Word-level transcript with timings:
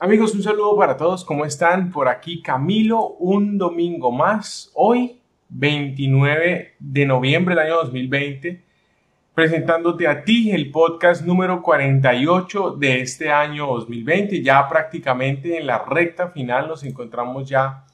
Amigos, 0.00 0.32
un 0.32 0.44
saludo 0.44 0.76
para 0.76 0.96
todos. 0.96 1.24
¿Cómo 1.24 1.44
están? 1.44 1.90
Por 1.90 2.06
aquí 2.06 2.40
Camilo, 2.40 3.16
un 3.18 3.58
domingo 3.58 4.12
más. 4.12 4.70
Hoy, 4.74 5.18
29 5.48 6.76
de 6.78 7.04
noviembre 7.04 7.56
del 7.56 7.66
año 7.66 7.76
2020, 7.78 8.62
presentándote 9.34 10.06
a 10.06 10.22
ti 10.22 10.52
el 10.52 10.70
podcast 10.70 11.26
número 11.26 11.60
48 11.62 12.76
de 12.78 13.00
este 13.00 13.28
año 13.28 13.66
2020. 13.66 14.40
Ya 14.40 14.68
prácticamente 14.68 15.58
en 15.58 15.66
la 15.66 15.84
recta 15.84 16.28
final 16.28 16.68
nos 16.68 16.84
encontramos 16.84 17.48
ya 17.48 17.84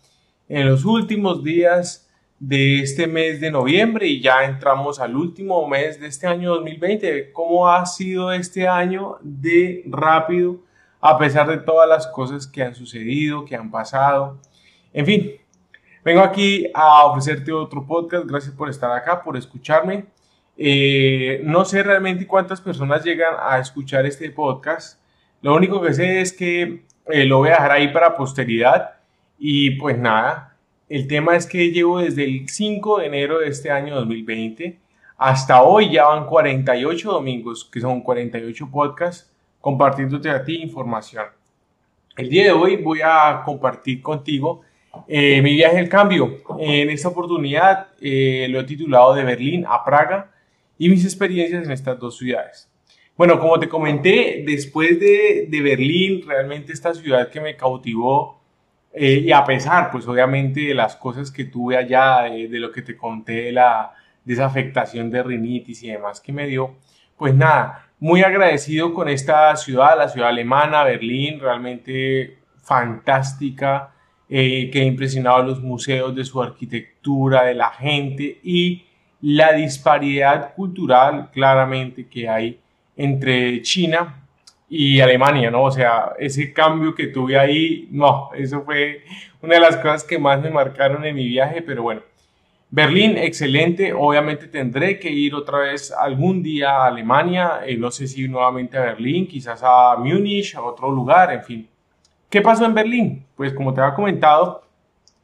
en 0.47 0.69
los 0.69 0.85
últimos 0.85 1.43
días 1.43 2.11
de 2.39 2.81
este 2.81 3.07
mes 3.07 3.41
de 3.41 3.51
noviembre 3.51 4.07
y 4.09 4.21
ya 4.21 4.45
entramos 4.45 5.01
al 5.01 5.17
último 5.17 5.67
mes 5.67 5.99
de 5.99 6.09
este 6.09 6.27
año 6.27 6.51
2020. 6.57 7.33
¿Cómo 7.33 7.67
ha 7.67 7.87
sido 7.87 8.31
este 8.31 8.69
año 8.69 9.17
de 9.23 9.85
rápido? 9.87 10.59
A 11.07 11.19
pesar 11.19 11.47
de 11.47 11.59
todas 11.59 11.87
las 11.87 12.07
cosas 12.07 12.47
que 12.47 12.63
han 12.63 12.75
sucedido, 12.75 13.45
que 13.45 13.55
han 13.55 13.71
pasado. 13.71 14.39
En 14.91 15.05
fin, 15.05 15.33
vengo 16.03 16.23
aquí 16.23 16.67
a 16.73 17.05
ofrecerte 17.05 17.53
otro 17.53 17.87
podcast. 17.87 18.25
Gracias 18.27 18.55
por 18.55 18.71
estar 18.71 18.91
acá, 18.91 19.23
por 19.23 19.37
escucharme. 19.37 20.07
Eh, 20.57 21.43
no 21.45 21.67
sé 21.67 21.83
realmente 21.83 22.27
cuántas 22.27 22.59
personas 22.59 23.05
llegan 23.05 23.35
a 23.39 23.59
escuchar 23.59 24.07
este 24.07 24.31
podcast. 24.31 24.99
Lo 25.43 25.55
único 25.55 25.83
que 25.83 25.93
sé 25.93 26.23
es 26.23 26.33
que 26.33 26.87
eh, 27.11 27.27
lo 27.27 27.37
voy 27.37 27.51
a 27.51 27.57
dejar 27.57 27.73
ahí 27.73 27.89
para 27.89 28.17
posteridad. 28.17 28.95
Y 29.39 29.73
pues 29.73 29.99
nada, 29.99 30.57
el 30.89 31.07
tema 31.07 31.37
es 31.37 31.47
que 31.47 31.71
llevo 31.71 31.99
desde 31.99 32.25
el 32.25 32.49
5 32.49 33.01
de 33.01 33.07
enero 33.07 33.41
de 33.41 33.49
este 33.49 33.71
año 33.71 33.95
2020 33.97 34.81
hasta 35.19 35.63
hoy 35.63 35.93
ya 35.93 36.07
van 36.07 36.25
48 36.25 37.13
domingos, 37.13 37.69
que 37.71 37.81
son 37.81 38.01
48 38.01 38.71
podcasts 38.71 39.34
compartiéndote 39.65 40.29
a 40.29 40.45
ti 40.45 40.57
información. 40.57 41.25
El 42.19 42.29
día 42.29 42.45
de 42.45 42.53
hoy 42.53 42.77
voy 42.77 43.01
a 43.03 43.41
compartir 43.47 44.03
contigo 44.03 44.61
eh, 45.09 45.41
mi 45.41 45.55
viaje 45.55 45.79
al 45.79 45.89
cambio. 45.89 46.43
En 46.59 46.91
esta 46.91 47.09
oportunidad 47.09 47.89
eh, 47.99 48.47
lo 48.51 48.61
he 48.61 48.65
titulado 48.65 49.15
de 49.15 49.25
Berlín 49.25 49.65
a 49.67 49.83
Praga 49.83 50.31
y 50.77 50.91
mis 50.91 51.03
experiencias 51.03 51.65
en 51.65 51.73
estas 51.73 51.99
dos 51.99 52.19
ciudades. 52.19 52.71
Bueno, 53.17 53.41
como 53.41 53.59
te 53.59 53.67
comenté, 53.67 54.45
después 54.47 55.01
de, 55.01 55.47
de 55.49 55.61
Berlín, 55.63 56.21
realmente 56.27 56.75
esta 56.75 56.93
ciudad 56.93 57.31
que 57.31 57.41
me 57.41 57.57
cautivó 57.57 58.43
eh, 58.93 59.23
y 59.25 59.33
a 59.33 59.47
pesar, 59.47 59.91
pues 59.91 60.07
obviamente, 60.07 60.61
de 60.61 60.75
las 60.75 60.95
cosas 60.95 61.31
que 61.31 61.47
tuve 61.47 61.79
allá, 61.79 62.25
de, 62.25 62.49
de 62.49 62.59
lo 62.59 62.71
que 62.71 62.83
te 62.83 62.99
conté, 62.99 63.45
de, 63.45 63.53
la, 63.53 63.95
de 64.27 64.35
esa 64.35 64.45
afectación 64.45 65.11
de 65.11 65.23
rinitis 65.23 65.83
y 65.85 65.89
demás 65.89 66.21
que 66.21 66.35
me 66.35 66.47
dio, 66.47 66.75
pues 67.17 67.35
nada, 67.35 67.89
muy 67.99 68.23
agradecido 68.23 68.93
con 68.93 69.09
esta 69.09 69.55
ciudad, 69.57 69.97
la 69.97 70.09
ciudad 70.09 70.29
alemana, 70.29 70.85
Berlín, 70.85 71.41
realmente 71.41 72.39
fantástica, 72.63 73.91
eh, 74.29 74.71
que 74.73 74.81
ha 74.81 74.85
impresionado 74.85 75.43
los 75.43 75.63
museos 75.63 76.15
de 76.15 76.25
su 76.25 76.43
arquitectura, 76.43 77.45
de 77.45 77.55
la 77.55 77.71
gente 77.71 78.41
y 78.43 78.85
la 79.21 79.53
disparidad 79.53 80.55
cultural 80.55 81.31
claramente 81.33 82.09
que 82.09 82.29
hay 82.29 82.61
entre 82.97 83.63
China 83.63 84.23
y 84.69 85.01
Alemania, 85.01 85.51
¿no? 85.51 85.63
O 85.63 85.71
sea, 85.71 86.13
ese 86.19 86.53
cambio 86.53 86.95
que 86.95 87.07
tuve 87.07 87.39
ahí, 87.39 87.89
no, 87.91 88.31
eso 88.35 88.63
fue 88.63 89.03
una 89.41 89.55
de 89.55 89.61
las 89.61 89.77
cosas 89.77 90.05
que 90.05 90.19
más 90.19 90.41
me 90.43 90.51
marcaron 90.51 91.05
en 91.05 91.15
mi 91.15 91.29
viaje, 91.29 91.63
pero 91.63 91.83
bueno, 91.83 92.03
Berlín, 92.77 93.17
excelente. 93.17 93.93
Obviamente 93.93 94.49
tendré 94.49 94.99
que 94.99 95.09
ir 95.09 95.33
otra 95.33 95.59
vez 95.59 95.93
algún 95.93 96.43
día 96.43 96.71
a 96.71 96.87
Alemania. 96.87 97.61
Eh, 97.65 97.77
no 97.77 97.89
sé 97.93 98.09
si 98.09 98.27
nuevamente 98.27 98.77
a 98.77 98.81
Berlín, 98.81 99.29
quizás 99.29 99.63
a 99.63 99.95
Múnich, 99.97 100.57
a 100.57 100.63
otro 100.63 100.91
lugar, 100.91 101.33
en 101.33 101.45
fin. 101.45 101.69
¿Qué 102.29 102.41
pasó 102.43 102.65
en 102.65 102.75
Berlín? 102.75 103.25
Pues 103.37 103.53
como 103.53 103.73
te 103.73 103.81
había 103.81 103.95
comentado, 103.95 104.65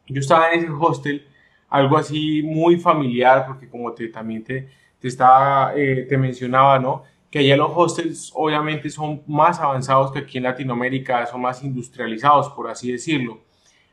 yo 0.06 0.20
estaba 0.20 0.52
en 0.52 0.60
ese 0.60 0.70
hostel, 0.70 1.26
algo 1.68 1.96
así 1.96 2.40
muy 2.44 2.76
familiar, 2.76 3.44
porque 3.48 3.68
como 3.68 3.92
te, 3.94 4.06
también 4.06 4.44
te, 4.44 4.68
te, 5.00 5.08
estaba, 5.08 5.74
eh, 5.74 6.06
te 6.08 6.16
mencionaba, 6.16 6.78
¿no? 6.78 7.02
Que 7.32 7.40
allá 7.40 7.56
los 7.56 7.72
hostels 7.74 8.30
obviamente 8.32 8.90
son 8.90 9.22
más 9.26 9.58
avanzados 9.58 10.12
que 10.12 10.20
aquí 10.20 10.38
en 10.38 10.44
Latinoamérica, 10.44 11.26
son 11.26 11.40
más 11.40 11.64
industrializados, 11.64 12.50
por 12.50 12.70
así 12.70 12.92
decirlo. 12.92 13.40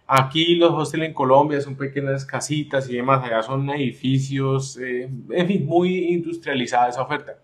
Aquí 0.07 0.55
los 0.55 0.71
hostels 0.71 1.03
en 1.03 1.13
Colombia 1.13 1.59
son 1.59 1.75
pequeñas 1.75 2.25
casitas 2.25 2.89
y 2.89 2.95
demás, 2.95 3.23
allá 3.25 3.43
son 3.43 3.69
edificios, 3.69 4.77
eh, 4.77 5.09
en 5.29 5.47
fin, 5.47 5.65
muy 5.65 6.13
industrializada 6.13 6.87
esa 6.89 7.01
oferta. 7.01 7.35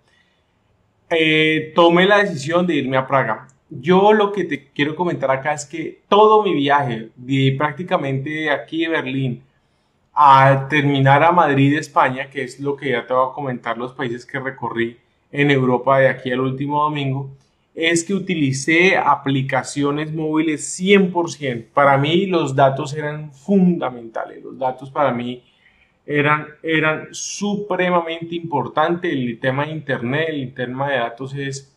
Eh, 1.09 1.73
tomé 1.75 2.05
la 2.05 2.19
decisión 2.19 2.65
de 2.65 2.75
irme 2.75 2.95
a 2.95 3.05
Praga. 3.05 3.47
Yo 3.69 4.13
lo 4.13 4.31
que 4.31 4.45
te 4.45 4.69
quiero 4.71 4.95
comentar 4.95 5.29
acá 5.29 5.53
es 5.53 5.65
que 5.65 6.03
todo 6.07 6.41
mi 6.43 6.53
viaje, 6.53 7.09
de 7.17 7.55
prácticamente 7.57 8.49
aquí 8.49 8.81
de 8.85 8.89
Berlín 8.89 9.43
a 10.13 10.67
terminar 10.69 11.23
a 11.23 11.31
Madrid, 11.31 11.77
España, 11.77 12.29
que 12.29 12.43
es 12.43 12.59
lo 12.59 12.75
que 12.77 12.91
ya 12.91 13.05
te 13.05 13.13
voy 13.13 13.29
a 13.29 13.33
comentar 13.33 13.77
los 13.77 13.93
países 13.93 14.25
que 14.25 14.39
recorrí 14.39 14.97
en 15.31 15.51
Europa 15.51 15.99
de 15.99 16.07
aquí 16.07 16.31
al 16.31 16.39
último 16.39 16.81
domingo, 16.83 17.31
es 17.75 18.03
que 18.03 18.13
utilicé 18.13 18.97
aplicaciones 18.97 20.13
móviles 20.13 20.79
100%. 20.79 21.67
Para 21.73 21.97
mí 21.97 22.27
los 22.27 22.55
datos 22.55 22.93
eran 22.93 23.33
fundamentales. 23.33 24.43
Los 24.43 24.57
datos 24.57 24.91
para 24.91 25.11
mí 25.11 25.43
eran, 26.05 26.47
eran 26.61 27.07
supremamente 27.11 28.35
importantes. 28.35 29.11
El 29.11 29.39
tema 29.39 29.65
de 29.65 29.71
Internet, 29.71 30.27
el 30.29 30.53
tema 30.53 30.89
de 30.89 30.97
datos 30.97 31.33
es 31.35 31.75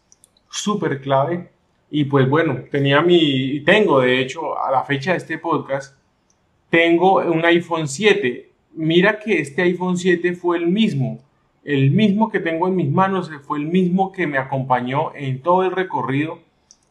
súper 0.50 1.00
clave. 1.00 1.48
Y 1.90 2.04
pues 2.04 2.28
bueno, 2.28 2.64
tenía 2.70 3.00
mi, 3.00 3.60
tengo 3.60 4.00
de 4.00 4.20
hecho 4.20 4.58
a 4.58 4.70
la 4.70 4.82
fecha 4.82 5.12
de 5.12 5.18
este 5.18 5.38
podcast, 5.38 5.96
tengo 6.68 7.16
un 7.16 7.44
iPhone 7.44 7.88
7. 7.88 8.50
Mira 8.74 9.18
que 9.18 9.38
este 9.38 9.62
iPhone 9.62 9.96
7 9.96 10.34
fue 10.34 10.58
el 10.58 10.66
mismo 10.66 11.25
el 11.66 11.90
mismo 11.90 12.30
que 12.30 12.38
tengo 12.38 12.68
en 12.68 12.76
mis 12.76 12.88
manos 12.88 13.28
fue 13.42 13.58
el 13.58 13.66
mismo 13.66 14.12
que 14.12 14.28
me 14.28 14.38
acompañó 14.38 15.12
en 15.16 15.42
todo 15.42 15.64
el 15.64 15.72
recorrido 15.72 16.38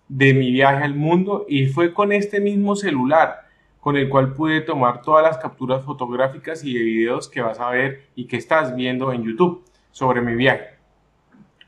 de 0.09 0.33
mi 0.33 0.51
viaje 0.51 0.83
al 0.83 0.95
mundo 0.95 1.45
y 1.47 1.67
fue 1.67 1.93
con 1.93 2.11
este 2.11 2.41
mismo 2.41 2.75
celular 2.75 3.45
con 3.79 3.95
el 3.95 4.09
cual 4.09 4.33
pude 4.33 4.59
tomar 4.59 5.01
todas 5.01 5.23
las 5.23 5.37
capturas 5.37 5.85
fotográficas 5.85 6.61
y 6.65 6.73
de 6.73 6.83
videos 6.83 7.29
que 7.29 7.39
vas 7.39 7.61
a 7.61 7.69
ver 7.69 8.07
y 8.15 8.25
que 8.25 8.35
estás 8.35 8.75
viendo 8.75 9.13
en 9.13 9.23
YouTube 9.23 9.63
sobre 9.91 10.19
mi 10.19 10.35
viaje. 10.35 10.71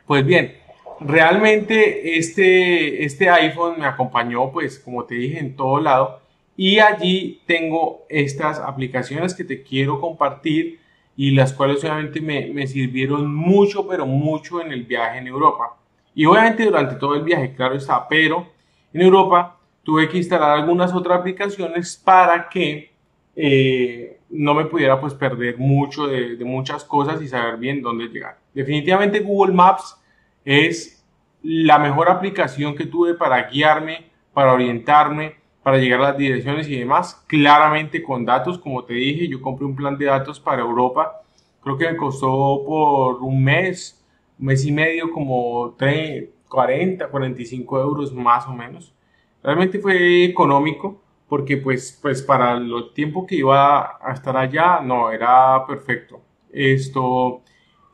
Pues 0.06 0.26
bien, 0.26 0.58
realmente 1.00 2.18
este, 2.18 3.06
este 3.06 3.30
iPhone 3.30 3.80
me 3.80 3.86
acompañó 3.86 4.52
pues 4.52 4.80
como 4.80 5.06
te 5.06 5.16
dije 5.16 5.40
en 5.40 5.56
todo 5.56 5.80
lado 5.80 6.20
y 6.58 6.80
allí 6.80 7.40
tengo 7.46 8.06
estas 8.10 8.60
aplicaciones 8.60 9.34
que 9.34 9.46
te 9.46 9.64
quiero 9.64 10.02
compartir 10.02 10.82
y 11.18 11.32
las 11.32 11.52
cuales 11.52 11.84
obviamente 11.84 12.22
me, 12.22 12.46
me, 12.54 12.68
sirvieron 12.68 13.34
mucho, 13.34 13.88
pero 13.88 14.06
mucho 14.06 14.62
en 14.62 14.72
el 14.72 14.84
viaje 14.84 15.18
en 15.18 15.28
Europa. 15.28 15.76
Y 16.14 16.26
obviamente 16.26 16.64
durante 16.64 16.96
todo 16.96 17.16
el 17.16 17.24
viaje, 17.24 17.56
claro 17.56 17.76
está, 17.76 18.08
pero 18.08 18.48
en 18.94 19.02
Europa 19.02 19.58
tuve 19.82 20.08
que 20.08 20.18
instalar 20.18 20.52
algunas 20.52 20.94
otras 20.94 21.20
aplicaciones 21.20 21.98
para 21.98 22.48
que 22.48 22.92
eh, 23.36 24.20
no 24.30 24.54
me 24.54 24.66
pudiera 24.66 25.02
pues 25.02 25.16
perder 25.16 25.58
mucho 25.58 26.06
de, 26.06 26.36
de, 26.36 26.46
muchas 26.46 26.84
cosas 26.84 27.20
y 27.22 27.28
saber 27.28 27.58
bien 27.58 27.82
dónde 27.82 28.08
llegar. 28.10 28.38
Definitivamente 28.54 29.20
Google 29.20 29.54
Maps 29.54 30.00
es 30.46 31.04
la 31.42 31.80
mejor 31.80 32.10
aplicación 32.10 32.76
que 32.76 32.86
tuve 32.86 33.16
para 33.16 33.50
guiarme, 33.50 34.12
para 34.34 34.54
orientarme, 34.54 35.36
para 35.68 35.80
llegar 35.80 36.00
a 36.00 36.04
las 36.12 36.18
direcciones 36.18 36.70
y 36.70 36.80
demás, 36.80 37.26
claramente 37.28 38.02
con 38.02 38.24
datos, 38.24 38.58
como 38.58 38.86
te 38.86 38.94
dije, 38.94 39.28
yo 39.28 39.42
compré 39.42 39.66
un 39.66 39.76
plan 39.76 39.98
de 39.98 40.06
datos 40.06 40.40
para 40.40 40.62
Europa, 40.62 41.22
creo 41.62 41.78
que 41.78 41.92
me 41.92 41.98
costó 41.98 42.64
por 42.66 43.22
un 43.22 43.44
mes, 43.44 44.02
mes 44.38 44.66
y 44.66 44.72
medio, 44.72 45.12
como 45.12 45.76
30, 45.78 46.32
40, 46.48 47.10
45 47.10 47.82
euros 47.82 48.14
más 48.14 48.48
o 48.48 48.54
menos. 48.54 48.96
Realmente 49.44 49.80
fue 49.80 50.24
económico 50.24 51.02
porque 51.28 51.58
pues, 51.58 52.00
pues 52.02 52.22
para 52.22 52.54
el 52.54 52.72
tiempo 52.94 53.28
que 53.28 53.36
iba 53.36 53.98
a 54.02 54.14
estar 54.14 54.38
allá, 54.38 54.80
no, 54.80 55.12
era 55.12 55.66
perfecto. 55.68 56.22
Esto, 56.50 57.42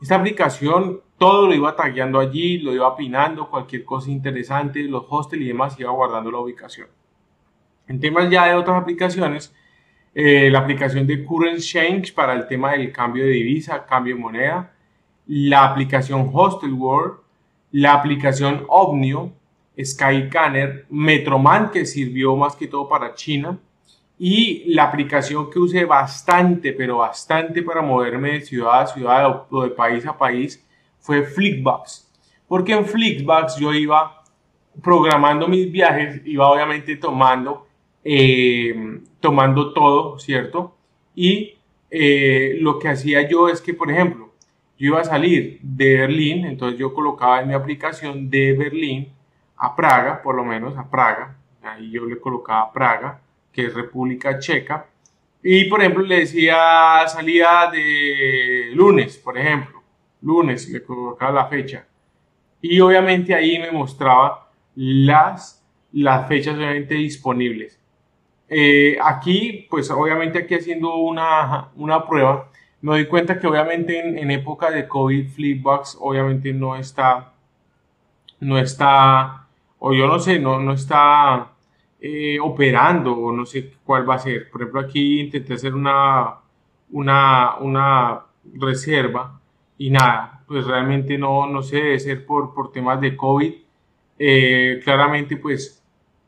esta 0.00 0.14
aplicación, 0.14 1.00
todo 1.18 1.48
lo 1.48 1.54
iba 1.54 1.74
tagueando 1.74 2.20
allí, 2.20 2.58
lo 2.58 2.72
iba 2.72 2.94
pinando, 2.94 3.50
cualquier 3.50 3.84
cosa 3.84 4.12
interesante, 4.12 4.84
los 4.84 5.06
hostels 5.08 5.42
y 5.42 5.48
demás, 5.48 5.80
iba 5.80 5.90
guardando 5.90 6.30
la 6.30 6.38
ubicación. 6.38 6.86
En 7.86 8.00
temas 8.00 8.30
ya 8.30 8.46
de 8.46 8.54
otras 8.54 8.80
aplicaciones, 8.80 9.54
eh, 10.14 10.48
la 10.50 10.60
aplicación 10.60 11.06
de 11.06 11.24
Current 11.24 11.60
Change 11.60 12.12
para 12.14 12.34
el 12.34 12.46
tema 12.46 12.72
del 12.72 12.92
cambio 12.92 13.24
de 13.24 13.30
divisa, 13.30 13.84
cambio 13.84 14.14
de 14.14 14.20
moneda, 14.20 14.72
la 15.26 15.64
aplicación 15.64 16.30
Hostel 16.32 16.72
World, 16.72 17.18
la 17.72 17.94
aplicación 17.94 18.64
Omnio, 18.68 19.32
Skycanner, 19.82 20.86
Metroman 20.90 21.70
que 21.70 21.84
sirvió 21.84 22.36
más 22.36 22.54
que 22.54 22.68
todo 22.68 22.88
para 22.88 23.14
China 23.14 23.58
y 24.18 24.72
la 24.72 24.84
aplicación 24.84 25.50
que 25.50 25.58
usé 25.58 25.84
bastante, 25.84 26.72
pero 26.72 26.98
bastante 26.98 27.62
para 27.62 27.82
moverme 27.82 28.32
de 28.32 28.40
ciudad 28.42 28.82
a 28.82 28.86
ciudad 28.86 29.46
o 29.50 29.62
de 29.64 29.70
país 29.70 30.06
a 30.06 30.16
país 30.16 30.64
fue 31.00 31.24
Flickbox. 31.24 32.10
Porque 32.46 32.72
en 32.72 32.84
Flickbox 32.84 33.56
yo 33.56 33.72
iba 33.72 34.22
programando 34.82 35.48
mis 35.48 35.70
viajes, 35.70 36.22
iba 36.24 36.48
obviamente 36.48 36.96
tomando, 36.96 37.63
eh, 38.04 39.00
tomando 39.20 39.72
todo, 39.72 40.18
¿cierto? 40.18 40.76
Y 41.14 41.54
eh, 41.90 42.56
lo 42.60 42.78
que 42.78 42.88
hacía 42.88 43.26
yo 43.28 43.48
es 43.48 43.60
que, 43.60 43.72
por 43.72 43.90
ejemplo, 43.90 44.32
yo 44.78 44.88
iba 44.88 45.00
a 45.00 45.04
salir 45.04 45.60
de 45.62 45.96
Berlín, 45.98 46.44
entonces 46.44 46.78
yo 46.78 46.92
colocaba 46.92 47.40
en 47.40 47.48
mi 47.48 47.54
aplicación 47.54 48.28
de 48.28 48.52
Berlín 48.52 49.12
a 49.56 49.74
Praga, 49.74 50.20
por 50.20 50.34
lo 50.34 50.44
menos 50.44 50.76
a 50.76 50.90
Praga, 50.90 51.36
ahí 51.62 51.90
yo 51.90 52.04
le 52.04 52.18
colocaba 52.18 52.72
Praga, 52.72 53.20
que 53.52 53.66
es 53.66 53.74
República 53.74 54.38
Checa, 54.38 54.86
y 55.42 55.64
por 55.64 55.80
ejemplo 55.80 56.02
le 56.02 56.20
decía 56.20 57.06
salida 57.06 57.70
de 57.70 58.72
lunes, 58.74 59.16
por 59.16 59.38
ejemplo, 59.38 59.82
lunes, 60.20 60.68
le 60.68 60.82
colocaba 60.82 61.32
la 61.32 61.46
fecha, 61.46 61.86
y 62.60 62.80
obviamente 62.80 63.34
ahí 63.34 63.58
me 63.58 63.70
mostraba 63.70 64.50
las, 64.74 65.64
las 65.92 66.26
fechas 66.26 66.56
obviamente 66.56 66.94
disponibles. 66.94 67.78
Eh, 68.56 68.96
aquí, 69.02 69.66
pues 69.68 69.90
obviamente 69.90 70.38
aquí 70.38 70.54
haciendo 70.54 70.94
una, 70.94 71.70
una 71.74 72.06
prueba, 72.06 72.50
me 72.82 72.92
doy 72.92 73.06
cuenta 73.06 73.40
que 73.40 73.48
obviamente 73.48 73.98
en, 73.98 74.30
época 74.30 74.70
de 74.70 74.86
COVID, 74.86 75.28
Flipbox 75.28 75.98
obviamente 76.00 76.52
no 76.52 76.76
está, 76.76 77.32
no 78.38 78.56
está, 78.56 79.48
o 79.80 79.92
yo 79.92 80.06
no 80.06 80.20
sé, 80.20 80.38
no, 80.38 80.60
no 80.60 80.72
está 80.72 81.50
eh, 82.00 82.38
operando, 82.40 83.12
o 83.14 83.32
no 83.32 83.44
sé 83.44 83.72
cuál 83.84 84.08
va 84.08 84.14
a 84.14 84.18
ser. 84.20 84.48
Por 84.50 84.62
ejemplo, 84.62 84.80
aquí 84.82 85.22
intenté 85.22 85.54
hacer 85.54 85.74
una, 85.74 86.36
una, 86.90 87.56
una 87.56 88.20
reserva 88.54 89.40
y 89.78 89.90
nada, 89.90 90.44
pues 90.46 90.64
realmente 90.64 91.18
no, 91.18 91.48
no 91.48 91.60
sé, 91.62 91.78
debe 91.78 91.98
ser 91.98 92.24
por, 92.24 92.54
por 92.54 92.70
temas 92.70 93.00
de 93.00 93.16
COVID. 93.16 93.52
Eh, 94.16 94.80
claramente, 94.84 95.36
pues 95.38 95.83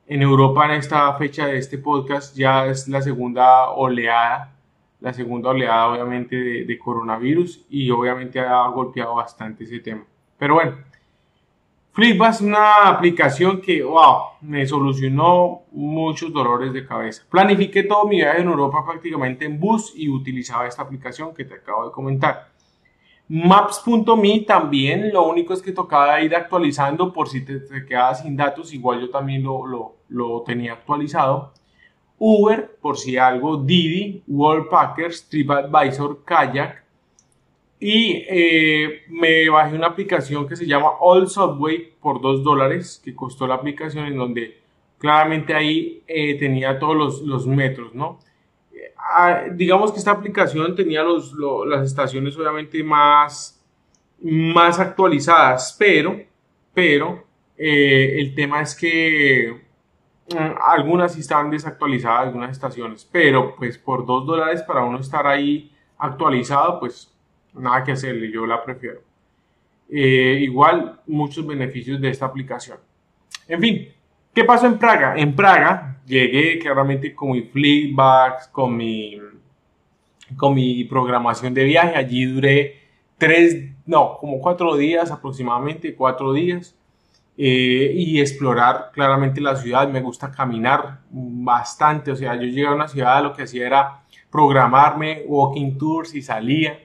en 0.07 0.23
Europa 0.23 0.65
en 0.67 0.73
esta 0.73 1.13
fecha 1.15 1.47
de 1.47 1.59
este 1.59 1.79
podcast 1.79 2.37
ya 2.37 2.67
es 2.67 2.89
la 2.89 3.03
segunda 3.03 3.71
oleada 3.71 4.57
la 5.01 5.13
segunda 5.13 5.51
oleada 5.51 5.89
obviamente 5.89 6.37
de, 6.37 6.79
coronavirus 6.79 7.65
y 7.71 7.91
obviamente 7.91 8.41
ha 8.41 8.67
golpeado 8.69 9.15
bastante 9.15 9.65
ese 9.65 9.81
tema. 9.81 10.05
Pero 10.39 10.55
bueno, 10.55 10.77
Flipba 11.93 12.29
es 12.29 12.41
una 12.41 12.89
aplicación 12.89 13.61
que, 13.61 13.83
wow, 13.83 14.23
me 14.43 14.67
solucionó 14.67 15.63
muchos 15.73 16.33
dolores 16.33 16.73
de 16.73 16.87
cabeza. 16.87 17.23
Planifiqué 17.31 17.85
todo 17.85 18.07
mi 18.07 18.17
viaje 18.17 18.41
en 18.41 18.49
Europa 18.49 18.85
prácticamente 18.85 19.45
en 19.45 19.59
bus 19.59 19.93
y 19.97 20.09
utilizaba 20.09 20.67
esta 20.67 20.83
aplicación 20.83 21.35
que 21.35 21.45
te 21.45 21.55
acabo 21.55 21.87
de 21.87 21.93
comentar. 21.93 22.49
Maps.me 23.29 24.41
también, 24.41 25.13
lo 25.13 25.27
único 25.27 25.53
es 25.53 25.61
que 25.61 25.73
tocaba 25.73 26.21
ir 26.21 26.35
actualizando 26.35 27.13
por 27.13 27.29
si 27.29 27.45
te, 27.45 27.61
te 27.61 27.85
quedabas 27.85 28.23
sin 28.23 28.37
datos, 28.37 28.73
igual 28.73 29.01
yo 29.01 29.11
también 29.11 29.43
lo, 29.43 29.67
lo, 29.67 29.97
lo 30.09 30.43
tenía 30.43 30.75
actualizado. 30.75 31.53
Uber, 32.19 32.77
por 32.81 32.97
si 32.97 33.17
algo, 33.17 33.59
Didi, 33.59 34.23
Worldpackers, 34.27 35.29
TripAdvisor, 35.29 36.25
Kayak. 36.25 36.85
Y 37.79 38.25
eh, 38.29 39.03
me 39.11 39.49
bajé 39.51 39.77
una 39.77 39.89
aplicación 39.89 40.49
que 40.49 40.57
se 40.57 40.67
llama 40.67 40.93
All 41.01 41.29
Subway 41.29 41.93
por 42.01 42.21
2 42.23 42.43
dólares, 42.43 43.01
que 43.05 43.15
costó 43.15 43.47
la 43.47 43.57
aplicación 43.57 44.07
en 44.07 44.17
donde 44.17 44.63
claramente 44.99 45.55
ahí 45.55 46.03
eh, 46.07 46.39
tenía 46.39 46.79
todos 46.79 47.23
los, 47.23 47.47
metros, 47.47 47.95
¿no? 47.95 48.19
Digamos 49.53 49.93
que 49.93 49.99
esta 49.99 50.11
aplicación 50.11 50.75
tenía 50.75 51.03
los, 51.03 51.33
las 51.67 51.87
estaciones 51.87 52.37
obviamente 52.37 52.83
más, 52.83 53.63
más 54.21 54.79
actualizadas, 54.79 55.75
pero, 55.79 56.21
pero 56.75 57.25
eh, 57.57 58.17
el 58.19 58.35
tema 58.35 58.61
es 58.63 58.75
que 58.75 59.67
Mm, 60.29 60.57
algunas 60.61 61.17
están 61.17 61.51
desactualizadas, 61.51 62.27
algunas 62.27 62.51
estaciones, 62.51 63.09
pero 63.11 63.55
pues 63.55 63.79
por 63.79 64.05
2 64.05 64.27
dólares 64.27 64.63
para 64.63 64.85
uno 64.85 64.99
estar 64.99 65.25
ahí 65.27 65.73
actualizado, 65.99 66.81
pues 66.81 67.13
nada 67.55 67.85
que 67.85 67.93
hacerle, 67.93 68.31
yo 68.33 68.45
la 68.45 68.63
prefiero. 68.65 69.03
Eh, 69.89 70.39
igual 70.41 71.01
muchos 71.07 71.47
beneficios 71.47 72.01
de 72.01 72.11
esta 72.11 72.27
aplicación. 72.27 72.79
En 73.47 73.61
fin, 73.61 73.89
¿qué 74.37 74.45
pasó 74.45 74.67
en 74.67 74.79
Praga? 74.79 75.15
En 75.17 75.35
Praga 75.35 75.97
llegué 76.05 76.59
claramente 76.59 77.15
con 77.15 77.31
mi 77.31 77.41
flipbacks, 77.41 78.49
con 78.49 78.77
mi, 78.77 79.19
con 80.37 80.55
mi 80.55 80.85
programación 80.85 81.55
de 81.55 81.65
viaje. 81.65 81.97
Allí 81.97 82.27
duré 82.27 82.79
tres, 83.17 83.57
no, 83.87 84.19
como 84.19 84.39
cuatro 84.39 84.77
días 84.77 85.11
aproximadamente, 85.11 85.95
cuatro 85.95 86.35
días. 86.35 86.77
Eh, 87.39 87.93
y 87.95 88.21
explorar 88.21 88.91
claramente 88.93 89.41
la 89.41 89.57
ciudad. 89.57 89.89
Me 89.89 90.03
gusta 90.03 90.31
caminar 90.31 91.01
bastante, 91.11 92.11
o 92.11 92.17
sea, 92.17 92.35
yo 92.35 92.43
llegué 92.43 92.67
a 92.67 92.75
una 92.75 92.89
ciudad, 92.89 93.23
lo 93.23 93.33
que 93.35 93.43
hacía 93.43 93.67
era 93.67 94.03
programarme 94.31 95.23
walking 95.27 95.79
tours 95.79 96.15
y 96.15 96.21
salía. 96.21 96.79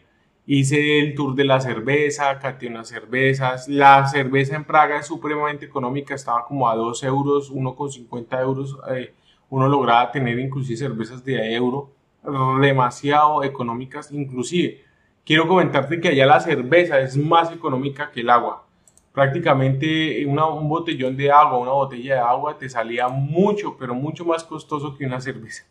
Hice 0.45 0.99
el 0.99 1.15
tour 1.15 1.35
de 1.35 1.45
la 1.45 1.61
cerveza, 1.61 2.39
caté 2.39 2.67
unas 2.67 2.87
cervezas. 2.87 3.67
La 3.67 4.07
cerveza 4.07 4.55
en 4.55 4.63
Praga 4.63 4.97
es 4.97 5.05
supremamente 5.05 5.65
económica, 5.65 6.15
estaba 6.15 6.45
como 6.45 6.69
a 6.69 6.75
2 6.75 7.03
euros, 7.03 7.51
1,50 7.51 8.41
euros. 8.41 8.77
Eh, 8.91 9.13
uno 9.49 9.67
lograba 9.67 10.11
tener 10.11 10.39
inclusive 10.39 10.77
cervezas 10.77 11.23
de 11.23 11.53
euro 11.53 11.91
demasiado 12.59 13.43
económicas. 13.43 14.11
Inclusive, 14.11 14.83
quiero 15.25 15.47
comentarte 15.47 15.99
que 15.99 16.09
allá 16.09 16.25
la 16.25 16.39
cerveza 16.39 16.99
es 16.99 17.17
más 17.17 17.51
económica 17.51 18.11
que 18.11 18.21
el 18.21 18.29
agua 18.29 18.65
prácticamente 19.11 20.25
un 20.25 20.69
botellón 20.69 21.17
de 21.17 21.31
agua, 21.31 21.59
una 21.59 21.71
botella 21.71 22.15
de 22.15 22.19
agua 22.21 22.57
te 22.57 22.69
salía 22.69 23.07
mucho, 23.07 23.75
pero 23.77 23.93
mucho 23.93 24.25
más 24.25 24.43
costoso 24.43 24.95
que 24.97 25.05
una 25.05 25.19
cerveza. 25.19 25.65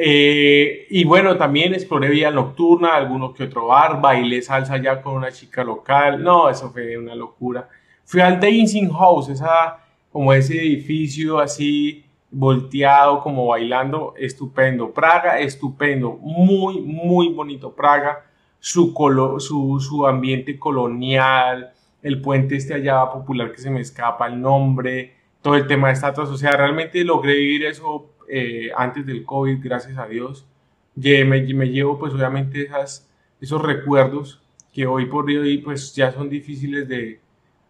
Eh, 0.00 0.86
y 0.90 1.02
bueno, 1.04 1.36
también 1.36 1.74
exploré 1.74 2.08
vía 2.08 2.30
nocturna, 2.30 2.94
alguno 2.94 3.34
que 3.34 3.42
otro 3.42 3.66
bar, 3.66 4.00
bailé 4.00 4.40
salsa 4.40 4.76
ya 4.76 5.02
con 5.02 5.14
una 5.16 5.32
chica 5.32 5.64
local. 5.64 6.22
No, 6.22 6.48
eso 6.48 6.70
fue 6.70 6.96
una 6.96 7.16
locura. 7.16 7.68
Fui 8.04 8.20
al 8.20 8.38
Dancing 8.38 8.90
House, 8.90 9.28
esa, 9.28 9.84
como 10.12 10.32
ese 10.32 10.56
edificio 10.56 11.40
así 11.40 12.04
volteado, 12.30 13.20
como 13.20 13.48
bailando, 13.48 14.14
estupendo. 14.16 14.92
Praga, 14.92 15.40
estupendo, 15.40 16.16
muy, 16.22 16.80
muy 16.80 17.30
bonito 17.30 17.74
Praga. 17.74 18.24
Su, 18.60 18.94
su, 19.40 19.80
su 19.80 20.06
ambiente 20.06 20.60
colonial, 20.60 21.72
el 22.02 22.20
puente 22.20 22.54
este 22.54 22.74
allá 22.74 23.10
popular 23.10 23.50
que 23.50 23.58
se 23.58 23.70
me 23.70 23.80
escapa 23.80 24.28
el 24.28 24.40
nombre, 24.40 25.14
todo 25.42 25.56
el 25.56 25.66
tema 25.66 25.88
de 25.88 25.94
estatuas, 25.94 26.28
o 26.28 26.36
sea, 26.36 26.52
realmente 26.52 27.02
logré 27.02 27.34
vivir 27.34 27.66
eso 27.66 28.12
eh, 28.28 28.70
antes 28.76 29.06
del 29.06 29.24
COVID, 29.24 29.58
gracias 29.62 29.98
a 29.98 30.06
Dios. 30.06 30.46
Me, 30.94 31.24
me 31.24 31.68
llevo 31.68 31.98
pues 31.98 32.12
obviamente 32.12 32.62
esas, 32.62 33.08
esos 33.40 33.62
recuerdos 33.62 34.42
que 34.72 34.86
hoy 34.86 35.06
por 35.06 35.26
hoy 35.26 35.58
pues 35.58 35.94
ya 35.94 36.12
son 36.12 36.28
difíciles 36.28 36.88
de, 36.88 37.20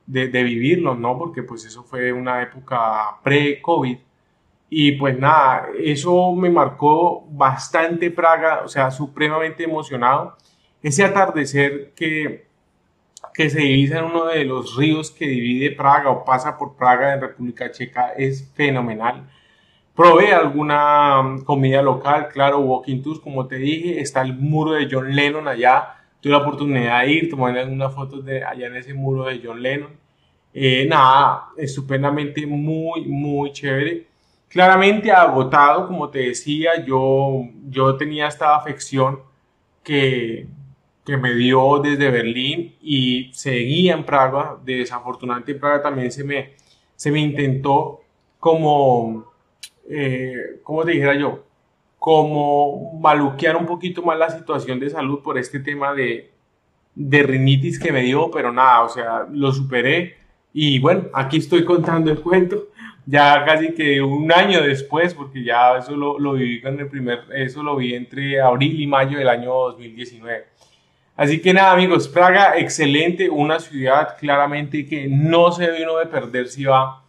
de, 0.07 0.29
de 0.29 0.43
vivirlos, 0.43 0.99
¿no? 0.99 1.19
Porque 1.19 1.43
pues 1.43 1.65
eso 1.65 1.83
fue 1.85 2.13
una 2.13 2.43
época 2.43 3.19
pre-COVID. 3.23 3.99
Y 4.71 4.93
pues 4.93 5.19
nada, 5.19 5.69
eso 5.79 6.35
me 6.35 6.51
marcó 6.51 7.27
bastante 7.31 8.11
Praga, 8.11 8.63
o 8.65 8.69
sea, 8.69 8.91
supremamente 8.91 9.65
emocionado. 9.65 10.37
Ese 10.83 11.05
atardecer 11.05 11.93
que 11.95 12.49
que 13.39 13.49
se 13.51 13.61
divisa 13.61 13.99
en 13.99 14.07
uno 14.07 14.27
de 14.27 14.45
los 14.45 14.77
ríos 14.77 15.13
que 15.13 15.27
divide 15.27 15.71
Praga 15.71 16.11
o 16.11 16.25
pasa 16.25 16.59
por 16.59 16.77
Praga 16.77 17.15
en 17.15 17.21
República 17.21 17.71
Checa 17.71 18.11
es 18.17 18.51
fenomenal. 18.55 19.31
Probé 19.99 20.33
alguna 20.33 21.21
mm, 21.23 21.43
comida 21.43 21.83
local, 21.83 22.29
claro, 22.29 22.61
walking 22.61 23.03
tours, 23.03 23.19
como 23.19 23.49
te 23.49 23.57
dije, 23.57 24.01
está 24.01 24.23
el 24.23 24.33
muro 24.33 24.75
de 24.75 24.87
John 24.89 25.13
Lennon 25.13 25.49
allá, 25.49 25.97
tuve 26.21 26.31
la 26.31 26.39
oportunidad 26.39 27.01
de 27.01 27.11
ir, 27.11 27.29
tomar 27.29 27.59
algunas 27.59 27.93
fotos 27.93 28.25
de 28.25 28.45
allá 28.45 28.69
en 28.69 28.77
ese 28.77 28.95
muro 28.95 29.25
de 29.25 29.41
John 29.43 29.61
Lennon. 29.61 29.91
Eh, 30.55 30.87
nada, 30.89 31.49
estupendamente 31.57 32.47
muy, 32.47 33.07
muy 33.07 33.51
chévere. 33.51 34.07
Claramente 34.47 35.11
agotado, 35.11 35.89
como 35.89 36.09
te 36.09 36.21
decía, 36.21 36.85
yo, 36.87 37.49
yo 37.69 37.97
tenía 37.97 38.29
esta 38.29 38.55
afección 38.55 39.19
que, 39.83 40.47
que 41.05 41.17
me 41.17 41.35
dio 41.35 41.81
desde 41.81 42.09
Berlín 42.09 42.77
y 42.81 43.33
seguía 43.33 43.95
en 43.95 44.05
Praga. 44.05 44.59
Desafortunadamente 44.65 45.51
en 45.51 45.59
Praga 45.59 45.83
también 45.83 46.13
se 46.13 46.23
me, 46.23 46.53
se 46.95 47.11
me 47.11 47.19
intentó 47.19 48.03
como, 48.39 49.29
eh, 49.91 50.61
como 50.63 50.85
te 50.85 50.93
dijera 50.93 51.15
yo, 51.15 51.45
como 51.99 52.99
maluquear 53.01 53.57
un 53.57 53.67
poquito 53.67 54.03
más 54.03 54.19
la 54.19 54.31
situación 54.31 54.79
de 54.79 54.91
salud 54.91 55.21
por 55.23 55.39
este 55.39 55.61
tema 55.61 55.95
de, 55.95 56.31
de 56.95 57.23
rinitis 57.23 57.79
que 57.79 57.93
me 57.93 58.03
dio, 58.03 58.31
pero 58.31 58.53
nada, 58.53 58.83
o 58.83 58.89
sea, 58.89 59.27
lo 59.31 59.53
superé 59.53 60.17
y 60.53 60.79
bueno, 60.79 61.05
aquí 61.13 61.39
estoy 61.39 61.65
contando 61.65 62.11
el 62.11 62.21
cuento, 62.21 62.69
ya 63.07 63.45
casi 63.45 63.73
que 63.73 64.03
un 64.03 64.31
año 64.33 64.63
después, 64.63 65.15
porque 65.15 65.43
ya 65.43 65.79
eso 65.79 65.97
lo, 65.97 66.19
lo 66.19 66.35
viví 66.35 66.61
con 66.61 66.79
el 66.79 66.89
primer, 66.89 67.21
eso 67.35 67.63
lo 67.63 67.77
vi 67.77 67.95
entre 67.95 68.41
abril 68.41 68.81
y 68.81 68.87
mayo 68.87 69.19
del 69.19 69.29
año 69.29 69.53
2019. 69.53 70.45
Así 71.17 71.41
que 71.41 71.53
nada, 71.53 71.73
amigos, 71.73 72.07
Praga, 72.07 72.59
excelente, 72.59 73.29
una 73.29 73.59
ciudad 73.59 74.17
claramente 74.19 74.87
que 74.87 75.09
no 75.09 75.51
se 75.51 75.65
debe 75.65 75.83
uno 75.83 75.99
de 75.99 76.07
perder 76.07 76.49
si 76.49 76.65
va 76.65 77.03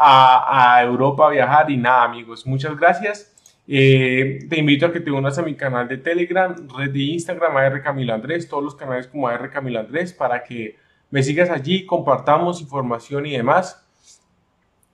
a, 0.00 0.82
Europa 0.82 1.28
viajar 1.30 1.70
y 1.70 1.76
nada, 1.76 2.04
amigos. 2.04 2.46
Muchas 2.46 2.76
gracias. 2.76 3.32
Eh, 3.68 4.46
te 4.48 4.58
invito 4.58 4.86
a 4.86 4.92
que 4.92 5.00
te 5.00 5.10
unas 5.10 5.38
a 5.38 5.42
mi 5.42 5.54
canal 5.54 5.86
de 5.86 5.98
Telegram, 5.98 6.54
red 6.76 6.90
de 6.90 7.02
Instagram, 7.02 7.56
AR 7.56 7.82
Camilo 7.82 8.14
Andrés, 8.14 8.48
todos 8.48 8.64
los 8.64 8.74
canales 8.74 9.06
como 9.06 9.28
AR 9.28 9.50
Camilo 9.50 9.78
Andrés, 9.78 10.12
para 10.12 10.42
que 10.42 10.76
me 11.10 11.22
sigas 11.22 11.50
allí, 11.50 11.86
compartamos 11.86 12.60
información 12.60 13.26
y 13.26 13.36
demás. 13.36 13.86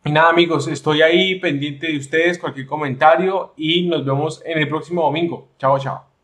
Y 0.04 0.12
nada 0.12 0.30
amigos, 0.30 0.68
estoy 0.68 1.02
ahí 1.02 1.40
pendiente 1.40 1.88
de 1.88 1.98
ustedes, 1.98 2.38
cualquier 2.38 2.66
comentario 2.66 3.54
y 3.56 3.86
nos 3.88 4.04
vemos 4.04 4.42
en 4.44 4.58
el 4.58 4.68
próximo 4.68 5.02
domingo. 5.02 5.48
Chao, 5.58 5.78
chao. 5.78 6.15